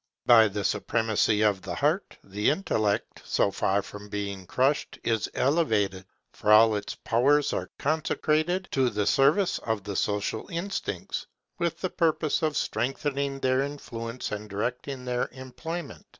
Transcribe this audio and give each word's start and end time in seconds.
By 0.25 0.47
the 0.47 0.63
supremacy 0.63 1.43
of 1.43 1.61
the 1.61 1.75
Heart, 1.75 2.17
the 2.23 2.49
Intellect, 2.49 3.21
so 3.23 3.51
far 3.51 3.83
from 3.83 4.09
being 4.09 4.47
crushed, 4.47 4.97
is 5.03 5.29
elevated; 5.35 6.07
for 6.33 6.51
all 6.51 6.73
its 6.73 6.95
powers 6.95 7.53
are 7.53 7.69
consecrated 7.77 8.67
to 8.71 8.89
the 8.89 9.05
service 9.05 9.59
of 9.59 9.83
the 9.83 9.95
social 9.95 10.47
instincts, 10.49 11.27
with 11.59 11.79
the 11.81 11.91
purpose 11.91 12.41
of 12.41 12.57
strengthening 12.57 13.39
their 13.41 13.61
influence 13.61 14.31
and 14.31 14.49
directing 14.49 15.05
their 15.05 15.29
employment. 15.33 16.03